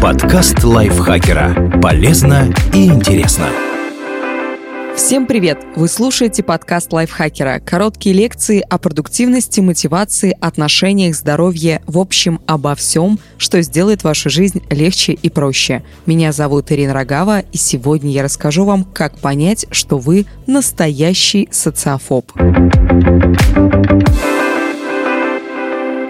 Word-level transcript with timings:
Подкаст 0.00 0.62
лайфхакера. 0.62 1.80
Полезно 1.82 2.52
и 2.72 2.86
интересно. 2.86 3.46
Всем 4.96 5.26
привет! 5.26 5.58
Вы 5.76 5.88
слушаете 5.88 6.42
подкаст 6.42 6.92
лайфхакера. 6.92 7.60
Короткие 7.64 8.14
лекции 8.14 8.64
о 8.68 8.78
продуктивности, 8.78 9.60
мотивации, 9.60 10.36
отношениях, 10.40 11.14
здоровье, 11.14 11.82
в 11.86 11.98
общем, 11.98 12.40
обо 12.46 12.74
всем, 12.74 13.18
что 13.36 13.62
сделает 13.62 14.02
вашу 14.04 14.28
жизнь 14.28 14.62
легче 14.70 15.12
и 15.12 15.30
проще. 15.30 15.82
Меня 16.06 16.32
зовут 16.32 16.72
Ирина 16.72 16.94
Рогава, 16.94 17.40
и 17.40 17.56
сегодня 17.56 18.10
я 18.10 18.22
расскажу 18.22 18.64
вам, 18.64 18.84
как 18.84 19.18
понять, 19.18 19.66
что 19.70 19.98
вы 19.98 20.26
настоящий 20.46 21.48
социофоб. 21.52 22.32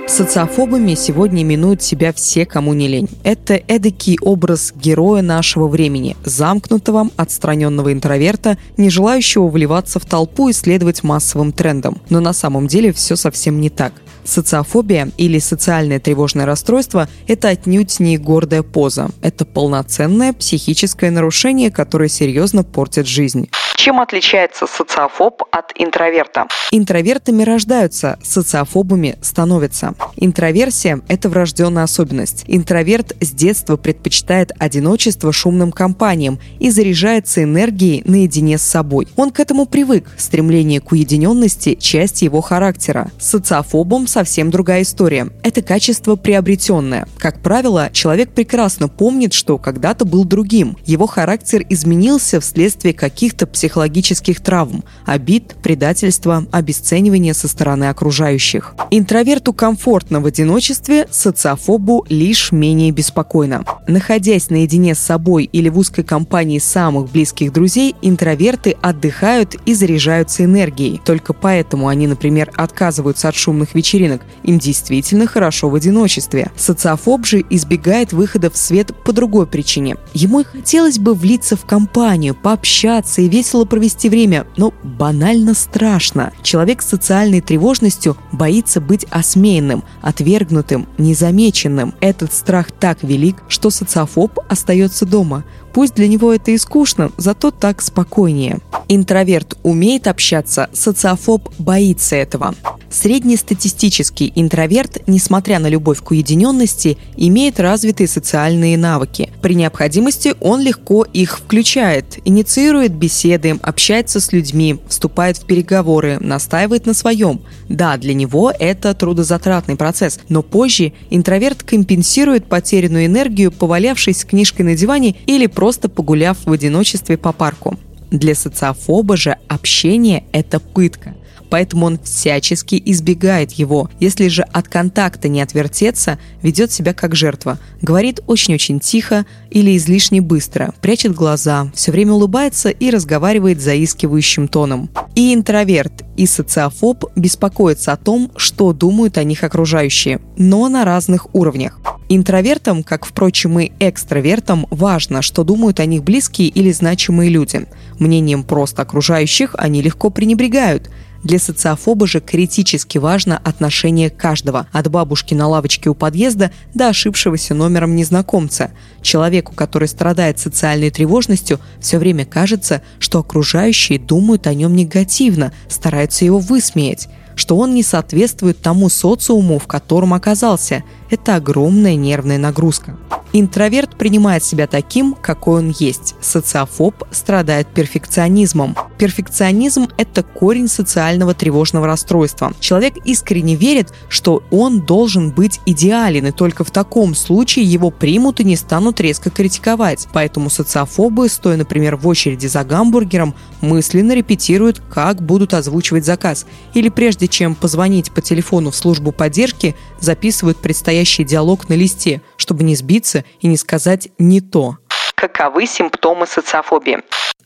Социофобами 0.09 0.95
сегодня 0.95 1.43
именуют 1.43 1.82
себя 1.82 2.12
все, 2.12 2.46
кому 2.46 2.72
не 2.72 2.88
лень. 2.88 3.09
Это 3.24 3.61
эдакий 3.68 4.18
образ 4.23 4.73
героя 4.74 5.20
нашего 5.23 5.69
времени, 5.69 6.16
замкнутого, 6.24 7.10
отстраненного 7.16 7.92
интроверта, 7.92 8.56
не 8.78 8.88
желающего 8.88 9.48
вливаться 9.48 10.00
в 10.00 10.06
толпу 10.06 10.48
и 10.48 10.52
следовать 10.55 11.05
массовым 11.05 11.52
трендам. 11.52 11.98
Но 12.09 12.20
на 12.20 12.33
самом 12.33 12.66
деле 12.66 12.92
все 12.92 13.16
совсем 13.16 13.60
не 13.60 13.69
так. 13.69 13.92
Социофобия 14.28 15.10
или 15.16 15.38
социальное 15.38 16.00
тревожное 16.00 16.45
расстройство– 16.45 17.09
это 17.27 17.48
отнюдь 17.48 17.98
не 17.98 18.19
гордая 18.19 18.62
поза. 18.62 19.09
Это 19.23 19.45
полноценное 19.45 20.32
психическое 20.32 21.10
нарушение, 21.10 21.70
которое 21.70 22.09
серьезно 22.09 22.62
портит 22.62 23.06
жизнь. 23.06 23.48
Чем 23.78 24.00
отличается 24.00 24.66
социофоб 24.66 25.45
от 25.52 25.72
интроверта? 25.77 26.48
Интровертами 26.72 27.45
рождаются, 27.45 28.19
социофобами 28.24 29.16
становятся. 29.22 29.95
Интроверсия– 30.16 31.00
это 31.08 31.28
врожденная 31.28 31.84
особенность. 31.84 32.42
Интроверт 32.48 33.16
с 33.20 33.30
детства 33.30 33.77
предпочитает 33.77 34.50
одиночество 34.58 35.33
шумным 35.33 35.70
компаниям 35.70 36.41
и 36.58 36.70
заряжается 36.70 37.44
энергией 37.44 38.03
наедине 38.05 38.58
с 38.58 38.62
собой. 38.62 39.06
Он 39.14 39.31
к 39.31 39.38
этому 39.38 39.64
привык. 39.64 40.10
Стремление 40.19 40.81
к 40.81 40.91
уединенности– 40.91 41.75
часть 41.81 42.22
его 42.22 42.41
характера. 42.41 43.12
Социофобом 43.20 44.08
совсем 44.19 44.50
другая 44.50 44.83
история. 44.83 45.28
Это 45.44 45.62
качество 45.62 46.16
приобретенное. 46.16 47.06
Как 47.19 47.41
правило, 47.41 47.88
человек 47.92 48.30
прекрасно 48.33 48.88
помнит, 48.88 49.33
что 49.33 49.58
когда-то 49.58 50.05
был 50.05 50.25
другим. 50.25 50.77
Его 50.84 51.06
характер 51.06 51.64
изменился 51.69 52.41
вследствие 52.41 52.94
каких-то 52.94 53.47
психологических 53.47 54.41
травм, 54.41 54.83
обид, 55.06 55.55
предательства, 55.62 56.44
обесценивания 56.50 57.33
со 57.33 57.47
стороны 57.47 57.84
окружающих. 57.84 58.75
Интроверту 58.91 59.52
комфортно 59.52 60.19
в 60.19 60.27
одиночестве, 60.27 61.06
социофобу 61.12 62.05
лишь 62.08 62.50
менее 62.50 62.91
беспокойно. 62.91 63.64
Находясь 63.86 64.50
наедине 64.50 64.97
с 64.97 64.98
собой 64.98 65.44
или 65.44 65.69
в 65.69 65.78
узкой 65.78 66.03
компании 66.03 66.58
самых 66.58 67.12
близких 67.12 67.53
друзей, 67.53 67.94
интроверты 68.03 68.75
отдыхают 68.82 69.55
и 69.64 69.75
заряжаются 69.75 70.42
энергией. 70.42 71.00
Только 71.05 71.34
поэтому 71.34 71.86
они, 71.86 72.08
например, 72.08 72.50
отказываются 72.56 73.28
от 73.28 73.36
шумных 73.36 73.77
вечеринок. 73.77 73.97
Им 74.44 74.58
действительно 74.58 75.27
хорошо 75.27 75.68
в 75.68 75.74
одиночестве. 75.74 76.50
Социофоб 76.56 77.27
же 77.27 77.44
избегает 77.50 78.12
выхода 78.12 78.50
в 78.50 78.56
свет 78.56 78.92
по 79.04 79.12
другой 79.12 79.46
причине. 79.46 79.96
Ему 80.14 80.41
и 80.41 80.44
хотелось 80.44 80.98
бы 80.98 81.14
влиться 81.14 81.56
в 81.56 81.64
компанию, 81.64 82.34
пообщаться 82.34 83.22
и 83.22 83.28
весело 83.28 83.64
провести 83.64 84.08
время, 84.08 84.46
но 84.56 84.72
банально 84.82 85.54
страшно. 85.54 86.32
Человек 86.42 86.82
с 86.82 86.88
социальной 86.88 87.41
тревожностью 87.41 88.16
боится 88.32 88.80
быть 88.80 89.06
осмеянным, 89.10 89.84
отвергнутым, 90.02 90.86
незамеченным. 90.98 91.94
Этот 92.00 92.32
страх 92.32 92.70
так 92.70 93.02
велик, 93.02 93.42
что 93.48 93.70
социофоб 93.70 94.38
остается 94.48 95.06
дома. 95.06 95.44
Пусть 95.72 95.94
для 95.94 96.08
него 96.08 96.32
это 96.32 96.50
и 96.50 96.58
скучно, 96.58 97.10
зато 97.16 97.50
так 97.50 97.82
спокойнее. 97.82 98.58
Интроверт 98.88 99.58
умеет 99.62 100.06
общаться, 100.08 100.70
социофоб 100.72 101.48
боится 101.58 102.16
этого. 102.16 102.54
Среднестатистический 102.91 104.32
интроверт, 104.34 105.03
несмотря 105.06 105.59
на 105.59 105.69
любовь 105.69 106.00
к 106.03 106.10
уединенности, 106.10 106.97
имеет 107.16 107.60
развитые 107.60 108.09
социальные 108.09 108.78
навыки. 108.78 109.31
При 109.43 109.54
необходимости 109.54 110.34
он 110.41 110.62
легко 110.62 111.04
их 111.04 111.38
включает, 111.38 112.19
инициирует 112.25 112.94
беседы, 112.94 113.59
общается 113.62 114.21
с 114.21 114.32
людьми, 114.32 114.78
вступает 114.88 115.37
в 115.37 115.44
переговоры, 115.44 116.19
настаивает 116.19 116.87
на 116.87 116.94
своем. 116.94 117.43
Да, 117.69 117.99
для 117.99 118.15
него 118.15 118.50
это 118.59 118.94
трудозатратный 118.94 119.76
процесс, 119.76 120.19
но 120.31 120.43
позже 120.43 120.93
интроверт 121.10 121.62
компенсирует 121.62 122.47
потерянную 122.47 123.05
энергию, 123.05 123.53
повалявшись 123.53 124.20
с 124.20 124.25
книжкой 124.25 124.65
на 124.65 124.75
диване 124.75 125.15
или 125.26 125.47
просто 125.47 125.91
погуляв 125.91 126.38
в 126.47 126.53
одиночестве 126.53 127.19
по 127.19 127.32
парку. 127.32 127.78
Для 128.10 128.34
социофоба 128.34 129.19
же 129.19 129.37
общение– 129.49 130.25
это 130.32 130.59
пытка 130.60 131.15
поэтому 131.50 131.86
он 131.86 131.98
всячески 131.98 132.81
избегает 132.84 133.53
его. 133.53 133.91
Если 134.00 134.28
же 134.28 134.42
от 134.42 134.69
контакта 134.69 135.28
не 135.28 135.41
отвертеться, 135.41 136.19
ведет 136.42 136.72
себя 136.72 136.94
как 136.94 137.14
жертва. 137.14 137.59
Говорит 137.82 138.20
очень-очень 138.26 138.81
тихо 138.81 139.26
или 139.50 139.76
излишне 139.76 140.20
быстро, 140.20 140.75
прячет 140.81 141.14
глаза, 141.14 141.70
все 141.75 141.92
время 141.92 142.12
улыбается 142.12 142.70
и 142.70 142.91
разговаривает 142.91 143.60
заискивающим 143.60 144.48
тоном. 144.48 144.91
И 145.14 145.34
интроверт, 145.34 146.04
и 146.16 146.26
социофоб 146.26 147.04
беспокоятся 147.16 147.92
о 147.92 147.97
том, 147.97 148.31
что 148.37 148.72
думают 148.72 149.19
о 149.19 149.25
них 149.25 149.44
окружающие, 149.44 150.20
но 150.37 150.69
на 150.69 150.84
разных 150.84 151.34
уровнях. 151.34 151.81
Интровертам, 152.10 152.82
как, 152.82 153.04
впрочем, 153.04 153.58
и 153.60 153.72
экстравертам, 153.81 154.66
важно, 154.70 155.20
что 155.20 155.44
думают 155.44 155.78
о 155.78 155.84
них 155.84 156.03
близкие 156.03 156.48
или 156.48 156.72
значимые 156.72 157.28
люди. 157.28 157.66
Мнением 157.98 158.44
просто 158.44 158.82
окружающих 158.82 159.54
они 159.58 159.82
легко 159.82 160.08
пренебрегают– 160.10 160.91
для 161.25 161.39
социофоба 161.39 162.06
же 162.06 162.21
критически 162.21 162.99
важно 162.99 163.39
отношение 163.39 164.11
каждого, 164.11 164.67
от 164.73 164.91
бабушки 164.91 165.34
на 165.34 165.49
лавочке 165.49 165.91
у 165.91 165.95
подъезда 165.95 166.51
до 166.75 166.89
ошибшегося 166.89 167.55
номером 167.55 167.97
незнакомца. 167.97 168.73
Человеку, 169.03 169.55
который 169.55 169.89
страдает 169.89 170.39
социальной 170.39 170.91
тревожностью, 170.91 171.61
все 171.81 171.99
время 171.99 172.25
кажется, 172.25 172.83
что 172.99 173.21
окружающие 173.21 173.99
думают 173.99 174.47
о 174.47 174.55
нем 174.55 174.75
негативно, 174.75 175.53
стараются 175.69 176.25
его 176.25 176.39
высмеять 176.39 177.09
что 177.38 177.56
он 177.56 177.72
не 177.72 177.84
соответствует 177.84 178.60
тому 178.60 178.88
социуму, 178.88 179.60
в 179.60 179.69
котором 179.69 180.12
оказался. 180.12 180.82
Это 181.09 181.37
огромная 181.37 181.94
нервная 181.94 182.37
нагрузка. 182.37 182.99
Интроверт 183.32 183.97
принимает 183.97 184.43
себя 184.43 184.66
таким, 184.66 185.15
какой 185.15 185.59
он 185.59 185.75
есть. 185.78 186.15
Социофоб 186.21 187.04
страдает 187.10 187.69
перфекционизмом. 187.69 188.75
Перфекционизм– 188.97 189.88
это 189.99 190.22
корень 190.22 190.69
социального 190.69 191.34
тревожного 191.34 191.87
расстройства. 191.87 192.53
Человек 192.59 192.97
искренне 193.04 193.55
верит, 193.55 193.93
что 194.09 194.43
он 194.50 194.81
должен 194.81 195.31
быть 195.31 195.60
идеален, 195.66 196.26
и 196.26 196.32
только 196.32 196.65
в 196.65 196.70
таком 196.70 197.15
случае 197.15 197.66
его 197.66 197.91
примут 197.91 198.41
и 198.41 198.44
не 198.44 198.56
станут 198.56 198.99
резко 199.00 199.31
критиковать. 199.31 200.09
Поэтому 200.12 200.49
социофобы, 200.49 201.28
стоя, 201.28 201.59
например, 201.59 201.97
в 201.97 202.09
очереди 202.09 202.47
за 202.47 202.65
гамбургером, 202.65 203.34
мысленно 203.60 204.12
репетируют, 204.12 204.81
как 204.91 205.20
будут 205.20 205.53
озвучивать 205.53 206.06
заказ. 206.06 206.47
Или 206.72 206.88
прежде 206.88 207.28
чем 207.28 207.55
позвонить 207.55 208.12
по 208.12 208.21
телефону 208.21 208.71
в 208.71 208.77
службу 208.77 209.12
поддержки, 209.12 209.75
записывают 210.00 210.59
предстоящий 210.59 211.25
диалог 211.25 211.69
на 211.69 211.75
листе, 211.75 212.22
чтобы 212.37 212.65
не 212.65 212.75
сбиться 212.75 213.25
и 213.41 213.47
не 213.47 213.56
сказать 213.56 214.09
«не 214.19 214.41
то». 214.41 214.78
Каковы 215.15 215.67
симптомы 215.67 216.27
социофобии? 216.27 216.99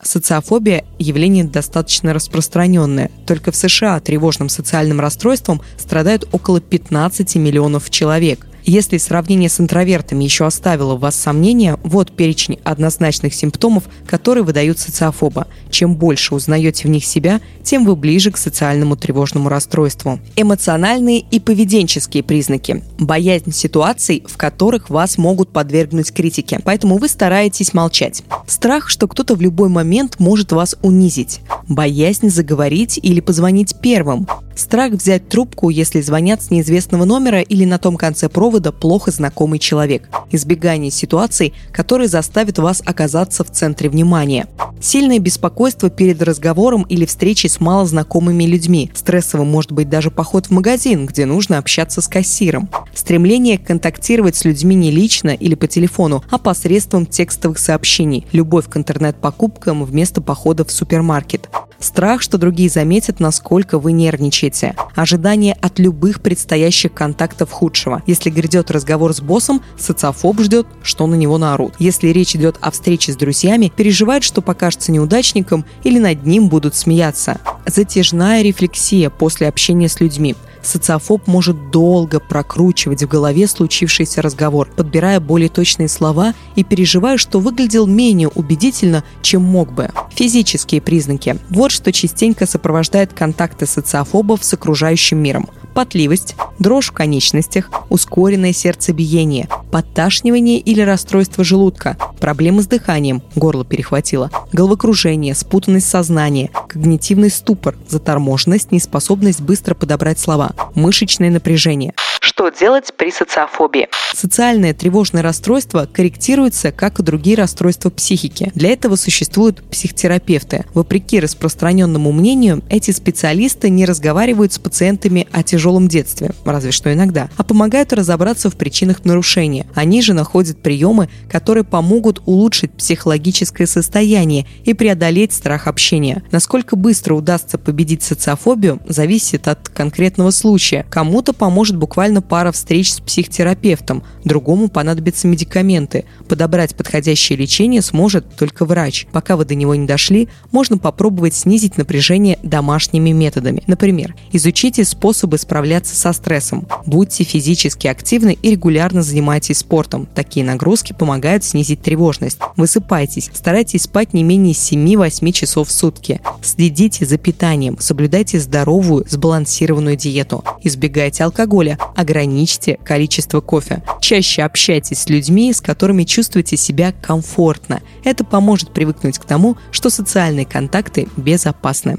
Социофобия– 0.03 0.85
явление 0.99 1.45
достаточно 1.45 2.13
распространенное. 2.13 3.11
Только 3.27 3.53
в 3.53 3.57
США 3.57 4.01
тревожным 4.01 4.49
социальным 4.49 5.01
расстройством 5.01 5.63
страдают 5.79 6.29
около 6.33 6.61
15 6.61 7.37
миллионов 7.37 7.89
человек. 7.89 8.47
Если 8.65 8.99
сравнение 8.99 9.49
с 9.49 9.61
интровертами 9.61 10.25
еще 10.25 10.47
оставило 10.47 10.95
в 10.95 11.01
вас 11.01 11.17
сомнения, 11.17 11.79
вот 11.83 12.13
перечень 12.13 12.59
однозначных 12.65 13.35
симптомов, 13.35 13.85
которые 14.07 14.45
выдают 14.45 14.79
социофоба. 14.79 15.49
Чем 15.71 15.97
больше 15.97 16.35
узнаете 16.35 16.87
в 16.87 16.91
них 16.91 17.05
себя, 17.05 17.41
тем 17.63 17.85
вы 17.85 17.97
ближе 17.97 18.31
к 18.31 18.37
социальному 18.37 18.97
тревожному 18.97 19.49
расстройству. 19.49 20.21
Эмоциональные 20.37 21.21
и 21.21 21.41
поведенческие 21.41 22.23
признаки. 22.23 22.85
Боязнь 22.99 23.53
ситуаций, 23.53 24.23
в 24.27 24.37
которых 24.37 24.91
вас 24.91 25.19
могут 25.19 25.51
подвергнуть 25.51 26.13
критике, 26.13 26.61
поэтому 26.65 26.99
вы 26.99 27.09
стараетесь 27.09 27.75
молчать. 27.75 28.23
Страх, 28.47 28.89
что 28.89 29.09
кто-то 29.09 29.35
в 29.35 29.41
любой 29.41 29.69
момент 29.69 30.21
может 30.21 30.53
вас 30.53 30.77
унизить. 30.83 31.41
Боязнь 31.69 32.29
заговорить 32.29 32.99
или 33.03 33.21
позвонить 33.21 33.77
первым. 33.81 34.27
Страх 34.55 34.93
взять 34.93 35.29
трубку, 35.29 35.71
если 35.71 36.01
звонят 36.01 36.43
с 36.43 36.51
неизвестного 36.51 37.05
номера 37.05 37.41
или 37.41 37.65
на 37.65 37.79
том 37.79 37.97
конце 37.97 38.29
провода 38.29 38.52
повода 38.53 38.71
плохо 38.71 39.11
знакомый 39.11 39.59
человек. 39.59 40.11
Избегание 40.31 40.91
ситуаций, 40.91 41.55
которые 41.73 42.07
заставят 42.07 42.59
вас 42.59 42.83
оказаться 42.85 43.45
в 43.45 43.51
центре 43.51 43.89
внимания. 43.89 44.47
Сильное 44.79 45.21
беспокойство 45.21 45.89
перед 45.89 46.21
разговором 46.21 46.83
или 46.83 47.07
встречей 47.07 47.49
с 47.49 47.61
малознакомыми 47.61 48.45
людьми. 48.45 48.91
Стрессовым 48.95 49.49
может 49.49 49.73
быть 49.73 49.89
даже 49.89 50.11
поход 50.11 50.49
в 50.49 50.51
магазин, 50.51 51.07
где 51.07 51.25
нужно 51.25 51.57
общаться 51.57 52.03
с 52.03 52.09
кассиром. 52.09 52.69
Стремление 52.93 53.57
контактировать 53.57 54.37
с 54.37 54.45
людьми 54.45 54.77
не 54.77 54.91
лично 54.91 55.31
или 55.31 55.55
по 55.55 55.67
телефону, 55.67 56.23
а 56.31 56.37
посредством 56.37 57.07
текстовых 57.07 57.59
сообщений. 57.59 58.27
Любовь 58.33 58.69
к 58.69 58.77
интернет-покупкам 58.77 59.83
вместо 59.83 60.21
похода 60.21 60.67
в 60.67 60.71
супермаркет. 60.71 61.49
Страх, 61.83 62.23
что 62.23 62.39
другие 62.39 62.71
заметят, 62.71 63.19
насколько 63.19 63.79
вы 63.79 63.91
нервничаете. 63.91 64.77
Ожидание 64.95 65.55
от 65.61 65.81
любых 65.81 66.23
предстоящих 66.23 66.95
контактов 66.95 67.51
худшего. 67.51 68.03
Если 68.07 68.31
грядет 68.31 68.71
разговор 68.71 69.13
с 69.13 69.21
боссом, 69.21 69.63
социофоб 69.77 70.41
ждет, 70.41 70.67
что 70.85 71.09
на 71.09 71.17
него 71.17 71.39
наорут. 71.39 71.75
Если 71.81 72.09
речь 72.09 72.37
идет 72.37 72.57
о 72.61 72.71
встрече 72.71 73.13
с 73.13 73.17
друзьями, 73.17 73.73
переживает, 73.75 74.23
что 74.23 74.43
покажется 74.43 74.93
неудачником 74.93 75.65
или 75.83 75.99
над 75.99 76.25
ним 76.25 76.49
будут 76.49 76.77
смеяться. 76.77 77.41
Затяжная 77.67 78.43
рефлексия 78.43 79.11
после 79.11 79.49
общения 79.49 79.89
с 79.89 80.01
людьми– 80.01 80.37
социофоб 80.63 81.27
может 81.27 81.71
долго 81.71 82.21
прокручивать 82.21 83.03
в 83.03 83.09
голове 83.09 83.47
случившийся 83.47 84.23
разговор, 84.23 84.69
подбирая 84.75 85.21
более 85.21 85.49
точные 85.49 85.89
слова 85.89 86.35
и 86.57 86.65
переживая, 86.65 87.17
что 87.17 87.41
выглядел 87.41 87.87
менее 87.87 88.29
убедительно, 88.29 89.05
чем 89.23 89.43
мог 89.43 89.73
бы. 89.73 89.91
Физические 90.15 90.81
признаки. 90.81 91.39
Вот 91.51 91.73
что 91.73 91.93
частенько 91.93 92.47
сопровождает 92.47 93.13
контакты 93.13 93.67
социофобов 93.67 94.45
с 94.45 94.55
окружающим 94.55 95.19
миром– 95.19 95.49
потливость, 95.73 96.37
дрожь 96.59 96.89
в 96.89 96.93
конечностях, 96.93 97.71
ускоренное 97.89 98.53
сердцебиение, 98.53 99.49
подташнивание 99.71 100.59
или 100.59 100.81
расстройство 100.81 101.45
желудка, 101.45 101.97
проблемы 102.21 102.63
с 102.63 102.67
дыханием, 102.67 103.23
горло 103.35 103.65
перехватило, 103.65 104.31
головокружение, 104.53 105.35
спутанность 105.35 105.89
сознания, 105.89 106.51
когнитивный 106.69 107.31
ступор, 107.31 107.77
заторможенность, 107.89 108.73
неспособность 108.73 109.41
быстро 109.41 109.75
подобрать 109.75 110.19
слова, 110.19 110.53
мышечное 110.75 111.31
напряжение. 111.31 111.95
Что 112.23 112.51
делать 112.51 112.95
при 112.97 113.11
социофобии? 113.11 113.89
Социальное 114.15 114.73
тревожное 114.75 115.23
расстройство 115.23 115.89
корректируется, 115.93 116.71
как 116.71 117.01
и 117.01 117.03
другие 117.03 117.37
расстройства 117.37 117.91
психики. 117.91 118.53
Для 118.55 118.71
этого 118.71 118.95
существуют 118.95 119.65
психотерапевты. 119.69 120.65
Вопреки 120.73 121.19
распространенному 121.19 122.13
мнению, 122.13 122.63
эти 122.71 122.93
специалисты 122.93 123.71
не 123.71 123.85
разговаривают 123.87 124.53
с 124.53 124.61
пациентами 124.61 125.27
о 125.33 125.43
тяжелом 125.43 125.89
детстве, 125.89 126.31
разве 126.45 126.71
что 126.71 126.93
иногда, 126.93 127.29
а 127.37 127.43
помогают 127.43 127.93
разобраться 127.93 128.51
в 128.51 128.57
причинах 128.57 129.05
нарушения. 129.05 129.67
Они 129.75 130.01
же 130.01 130.15
находят 130.15 130.63
приемы, 130.63 131.09
которые 131.29 131.65
помогут 131.65 132.23
улучшить 132.25 132.73
психологическое 132.73 133.67
состояние 133.67 134.47
и 134.65 134.75
преодолеть 134.75 135.33
страх 135.33 135.67
общения. 135.67 136.23
Насколько 136.31 136.77
быстро 136.77 137.15
удастся 137.15 137.59
победить 137.59 138.05
социофобию, 138.05 138.81
зависит 138.87 139.49
от 139.49 139.69
конкретного 139.69 140.31
случая. 140.31 140.87
Кому-то 140.89 141.33
поможет 141.33 141.77
буквально 141.77 142.12
буквально 142.13 142.21
пара 142.21 142.53
встреч 142.53 142.93
с 142.93 143.01
психотерапевтом, 143.01 144.03
другому 144.25 144.69
понадобятся 144.69 145.29
медикаменты. 145.29 146.05
Подобрать 146.29 146.75
подходящее 146.75 147.39
лечение 147.39 147.81
сможет 147.81 148.37
только 148.37 148.65
врач. 148.65 149.07
Пока 149.13 149.37
вы 149.37 149.45
до 149.45 149.55
него 149.55 149.75
не 149.75 149.87
дошли, 149.87 150.29
можно 150.51 150.77
попробовать 150.77 151.35
снизить 151.35 151.79
напряжение 151.79 152.39
домашними 152.43 153.13
методами. 153.13 153.63
Например, 153.67 154.15
изучите 154.33 154.85
способы 154.85 155.39
справляться 155.39 155.95
со 155.97 156.13
стрессом. 156.13 156.67
Будьте 156.85 157.25
физически 157.25 157.87
активны 157.87 158.37
и 158.43 158.51
регулярно 158.51 159.03
занимайтесь 159.03 159.59
спортом. 159.59 160.07
Такие 160.15 160.45
нагрузки 160.45 160.93
помогают 160.93 161.45
снизить 161.45 161.83
тревожность. 161.83 162.39
Высыпайтесь, 162.57 163.31
старайтесь 163.33 163.83
спать 163.83 164.13
не 164.13 164.23
менее 164.23 164.55
7-8 164.55 165.33
часов 165.33 165.69
в 165.69 165.73
сутки. 165.73 166.21
Следите 166.43 167.07
за 167.07 167.17
питанием, 167.17 167.77
соблюдайте 167.79 168.39
здоровую, 168.39 169.07
сбалансированную 169.09 169.97
диету. 169.97 170.45
Избегайте 170.63 171.25
алкоголя, 171.25 171.79
ограничьте 172.03 172.79
количество 172.85 173.41
кофе. 173.41 173.83
Чаще 174.01 174.43
общайтесь 174.43 174.99
с 174.99 175.09
людьми, 175.09 175.53
с 175.53 175.61
которыми 175.61 176.05
чувствуете 176.05 176.57
себя 176.57 176.93
комфортно. 177.01 177.81
Это 178.05 178.25
поможет 178.25 178.73
привыкнуть 178.73 179.19
к 179.19 179.25
тому, 179.25 179.57
что 179.71 179.89
социальные 179.91 180.45
контакты 180.45 181.09
безопасны. 181.17 181.97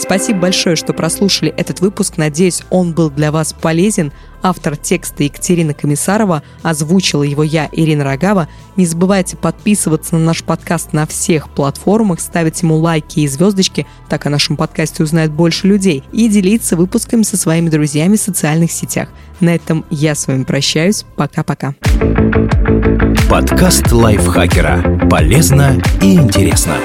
Спасибо 0.00 0.40
большое, 0.40 0.76
что 0.76 0.94
прослушали 0.94 1.54
этот 1.56 1.80
выпуск. 1.80 2.16
Надеюсь, 2.16 2.62
он 2.70 2.92
был 2.92 3.10
для 3.10 3.30
вас 3.30 3.52
полезен. 3.52 4.12
Автор 4.42 4.74
текста 4.76 5.22
Екатерина 5.22 5.74
Комиссарова, 5.74 6.42
озвучила 6.62 7.22
его 7.22 7.42
я, 7.42 7.68
Ирина 7.72 8.04
Рогава. 8.04 8.48
Не 8.76 8.86
забывайте 8.86 9.36
подписываться 9.36 10.16
на 10.16 10.24
наш 10.24 10.42
подкаст 10.42 10.94
на 10.94 11.06
всех 11.06 11.50
платформах, 11.50 12.20
ставить 12.20 12.62
ему 12.62 12.76
лайки 12.76 13.20
и 13.20 13.28
звездочки, 13.28 13.86
так 14.08 14.24
о 14.24 14.30
нашем 14.30 14.56
подкасте 14.56 15.02
узнает 15.02 15.30
больше 15.30 15.66
людей, 15.66 16.02
и 16.12 16.28
делиться 16.28 16.76
выпусками 16.76 17.22
со 17.22 17.36
своими 17.36 17.68
друзьями 17.68 18.16
в 18.16 18.22
социальных 18.22 18.72
сетях. 18.72 19.10
На 19.40 19.54
этом 19.54 19.84
я 19.90 20.14
с 20.14 20.26
вами 20.26 20.44
прощаюсь. 20.44 21.04
Пока-пока. 21.16 21.74
Подкаст 23.28 23.92
лайфхакера. 23.92 25.06
Полезно 25.10 25.80
и 26.00 26.14
интересно. 26.14 26.76